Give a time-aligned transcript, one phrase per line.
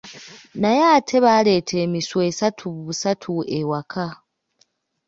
[0.61, 4.05] Naye ate baaleeta emisu esatu busatu ewaka.